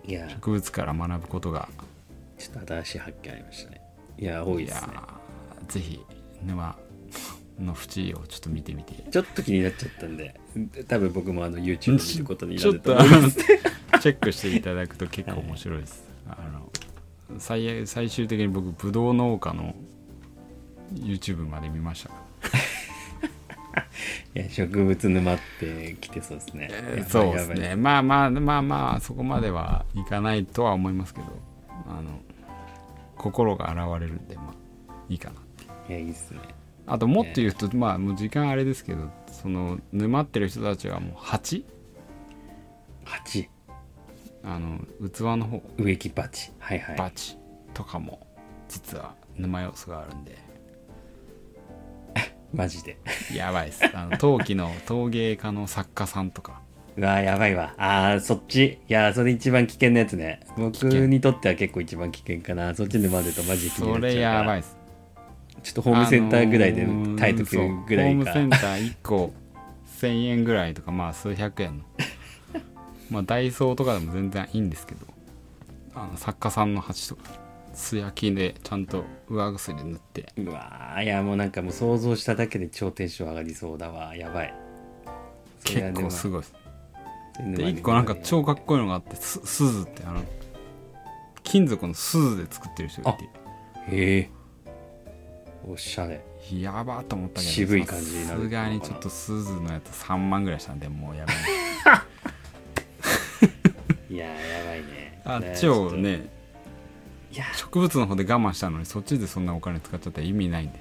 [0.07, 0.29] いや。
[0.29, 1.69] 植物から学ぶことが。
[2.37, 3.81] ちょっと新しい発見ありましたね。
[4.19, 4.89] いや多いですね。
[5.67, 6.05] ーぜひ
[6.43, 6.77] 沼
[7.61, 8.95] の縁をちょっと見てみて。
[9.11, 10.41] ちょっと気になっちゃったんで。
[10.89, 13.39] 多分僕もあの YouTube 見ることになちょっると思います。
[14.01, 16.71] チェックしていただくと結構面白いです、あの
[17.39, 19.75] 最最終的に僕ブドウ農家の
[20.95, 22.11] YouTube まで見ました。
[24.35, 27.77] いや植物沼ってきてそうですね、やばいそうですね。
[27.77, 31.27] まあまあまあまあそこまではいかないとは思いますけど
[31.87, 32.21] あの
[33.17, 34.55] 心が現れるんでま
[34.89, 35.37] あいいかな
[35.89, 36.41] いやいいっすね
[36.87, 41.65] あともっと言うと、まあもう時間あれですけどその沼ってる人たちがもう鉢
[43.05, 43.49] 8
[44.45, 45.63] あの器の方。
[45.79, 46.53] 植木鉢。
[46.59, 46.97] はいはい。
[46.97, 47.39] バチ
[47.73, 48.27] とかも
[48.69, 50.37] 実は沼要素があるんで。
[52.53, 52.99] マジで。
[53.35, 53.85] やばいです。
[53.97, 56.61] あの陶器の 陶芸家の作家さんとか。
[56.97, 57.75] うわやばいわ。
[57.79, 58.79] あーそっち。
[58.89, 60.41] いやそれ一番危険なやつね。
[60.59, 62.75] 僕険にとっては結構一番危険かな。
[62.75, 64.74] そっち沼るとマジで気になそれやばいです
[65.65, 69.35] ちょっとホームセンターぐらいであのー耐えとくぐらいか、そうホームセンター1個
[70.01, 71.85] 1000円ぐらいとかまあ数百円の。
[73.11, 75.07] まあダイソーとかでも全然いいんですけど。
[75.97, 77.23] あの作家さんの鉢とか。
[77.73, 80.33] 素焼きでちゃんと上薬塗って。
[80.37, 84.15] うわーいやもうなんかもう想像しただけで超テンション上がりそうだわ。
[84.15, 84.55] やばい。
[85.65, 86.43] 結構すごごい。
[86.43, 86.55] です
[87.43, 90.23] いで1個なんか超かっこいいのがあってす鈴ってあの
[91.43, 93.25] 金属の鈴で作ってる人がいて。
[93.97, 94.31] へえ
[95.67, 96.21] おしゃれ。
[96.53, 98.39] やばーと思ったけど渋い感じになる。
[98.39, 101.37] さすがにちょっと鈴のやつ3万ぐらいしたんでもうやばい。
[104.15, 105.21] いやーやばいね。
[105.25, 106.29] あっねちをね
[107.33, 107.45] いや。
[107.55, 110.79] 植物の方で我慢したのにそっちでそんなお金使っちゃったら意味ないんで。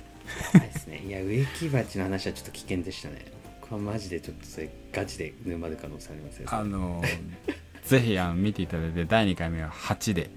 [0.54, 0.98] ーないですね。
[1.06, 3.26] いや植木鉢の話はちょっと危険でしたね。
[3.62, 6.50] 僕はマジでちょっとそれガチで沼る可能性ありますよ。
[6.52, 7.08] あのー
[7.84, 10.30] ぜひあの見ていただいて第2回目は8で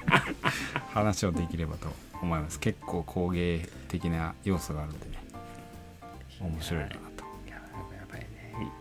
[0.92, 1.90] 話をできればと
[2.22, 2.58] 思います。
[2.60, 5.18] 結構工芸的な要素があるんでね。
[6.40, 6.96] 面白いなと。
[7.48, 7.60] や
[8.10, 8.26] ばいね。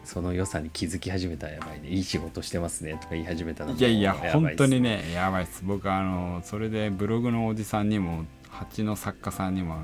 [0.04, 1.90] その良さに気づき始めたらやばいね。
[1.90, 5.64] いい仕事してますねとか言い始めたらいやいや本当にねやばいです。
[5.64, 9.84] 僕あのそれでブログのおじさんにも蜂の作家さんにもあの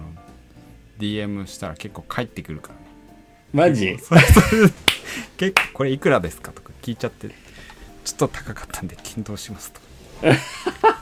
[1.00, 2.80] DM したら結構返ってくるからね。
[3.54, 3.98] マジ？
[5.38, 7.30] 結構これいくらですかとか聞いちゃって。
[8.04, 9.82] ちょっと高かったんで検討しますと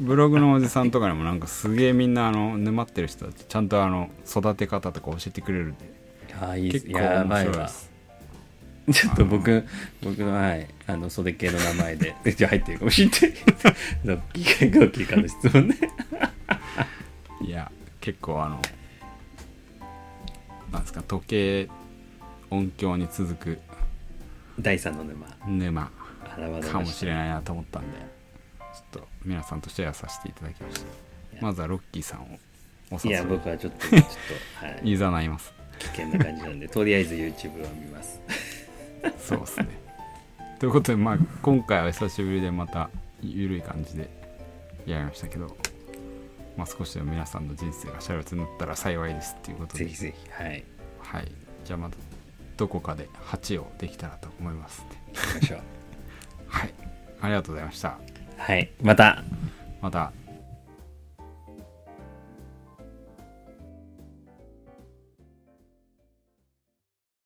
[0.00, 5.92] ブログのおじさんとかにもなんかすげえみんなあの沼ってる人たちちゃんとあの育て方とか教えてくれるんで
[6.40, 6.86] ああいいです。
[6.86, 7.90] 結構面白いです。
[8.92, 9.64] ちょっと僕
[10.02, 13.34] 僕のはいあの袖系の名前で じゃ入ってるかもしれない
[14.04, 15.76] ロッキーロッキーからの質問ね。
[17.42, 18.60] いや結構あの
[20.72, 21.68] なんですか時計
[22.48, 23.58] 音響に続く。
[24.58, 25.26] 第三の沼。
[25.46, 25.90] 沼。
[26.38, 28.19] 現れかもしれいないなと思ったんで
[28.90, 30.86] と皆さんとしてはさせていただきました。
[31.40, 32.38] まずはロッキーさんを
[32.90, 33.10] おい。
[33.10, 38.20] や誘僕はちょっとちょっと、はい、いざないます危険な感じなんで とりあえず YouTube は見ます。
[39.18, 39.68] そうですね。
[40.58, 42.90] ということでまあ今回は久しぶりでまた
[43.22, 44.10] 緩い感じで
[44.86, 45.56] やりましたけど
[46.56, 49.84] まあ少しでも皆さんの人生がシャレオツになったら幸いですっていうことで。
[49.84, 50.64] ぜひぜひはい。
[50.98, 51.32] はい。
[51.64, 51.96] じゃあまた
[52.56, 54.84] どこかで8をできたらと思います
[55.50, 55.62] ね
[56.48, 56.74] はい。
[57.22, 57.98] ありがとうございました
[58.40, 58.70] はい。
[58.80, 59.22] また。
[59.82, 60.12] また。